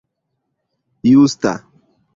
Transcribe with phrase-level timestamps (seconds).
[1.11, 1.53] justa